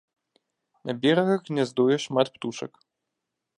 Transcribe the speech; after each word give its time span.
На 0.89 0.95
берагах 1.01 1.41
гняздуе 1.51 1.97
шмат 2.05 2.27
птушак. 2.33 2.73